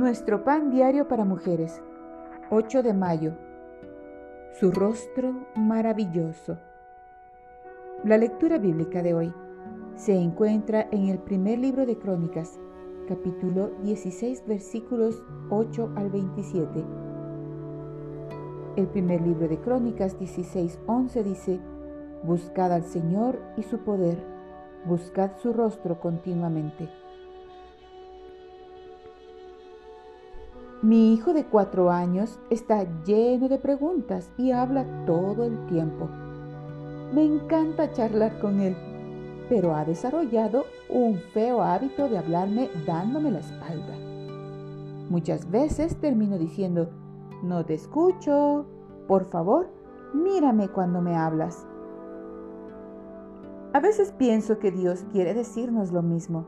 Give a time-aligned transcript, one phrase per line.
[0.00, 1.82] Nuestro pan diario para mujeres.
[2.48, 3.34] 8 de mayo.
[4.58, 6.56] Su rostro maravilloso.
[8.04, 9.34] La lectura bíblica de hoy
[9.96, 12.58] se encuentra en el primer libro de Crónicas,
[13.08, 16.82] capítulo 16, versículos 8 al 27.
[18.76, 21.60] El primer libro de Crónicas 16, 11 dice,
[22.22, 24.16] Buscad al Señor y su poder,
[24.86, 26.88] buscad su rostro continuamente.
[30.82, 36.08] Mi hijo de cuatro años está lleno de preguntas y habla todo el tiempo.
[37.12, 38.74] Me encanta charlar con él,
[39.50, 43.94] pero ha desarrollado un feo hábito de hablarme dándome la espalda.
[45.10, 46.88] Muchas veces termino diciendo,
[47.42, 48.64] no te escucho,
[49.06, 49.68] por favor,
[50.14, 51.66] mírame cuando me hablas.
[53.74, 56.46] A veces pienso que Dios quiere decirnos lo mismo,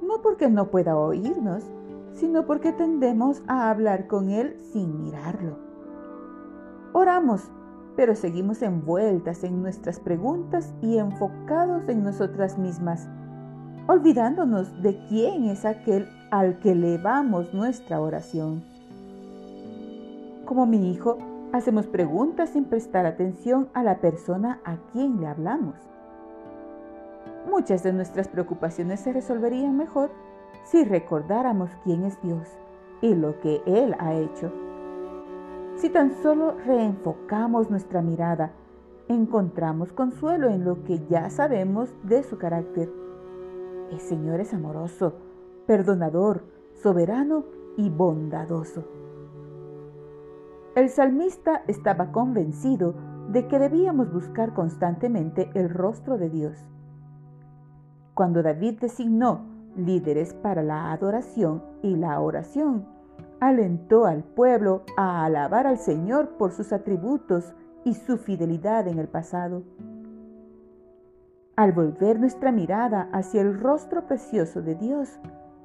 [0.00, 1.62] no porque no pueda oírnos,
[2.14, 5.58] sino porque tendemos a hablar con Él sin mirarlo.
[6.92, 7.50] Oramos,
[7.96, 13.08] pero seguimos envueltas en nuestras preguntas y enfocados en nosotras mismas,
[13.86, 18.62] olvidándonos de quién es aquel al que elevamos nuestra oración.
[20.44, 21.18] Como mi hijo,
[21.52, 25.76] hacemos preguntas sin prestar atención a la persona a quien le hablamos.
[27.48, 30.10] Muchas de nuestras preocupaciones se resolverían mejor
[30.64, 32.48] si recordáramos quién es Dios
[33.00, 34.52] y lo que Él ha hecho.
[35.76, 38.52] Si tan solo reenfocamos nuestra mirada,
[39.08, 42.92] encontramos consuelo en lo que ya sabemos de su carácter.
[43.90, 45.14] El Señor es amoroso,
[45.66, 47.44] perdonador, soberano
[47.76, 48.84] y bondadoso.
[50.76, 52.94] El salmista estaba convencido
[53.28, 56.58] de que debíamos buscar constantemente el rostro de Dios.
[58.14, 62.86] Cuando David designó líderes para la adoración y la oración.
[63.40, 67.54] Alentó al pueblo a alabar al Señor por sus atributos
[67.84, 69.62] y su fidelidad en el pasado.
[71.56, 75.18] Al volver nuestra mirada hacia el rostro precioso de Dios,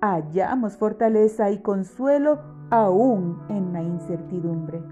[0.00, 2.38] hallamos fortaleza y consuelo
[2.70, 4.82] aún en la incertidumbre.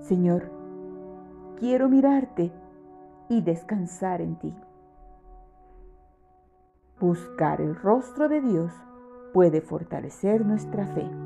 [0.00, 0.50] Señor,
[1.58, 2.52] quiero mirarte
[3.28, 4.54] y descansar en ti.
[6.98, 8.72] Buscar el rostro de Dios
[9.34, 11.25] puede fortalecer nuestra fe.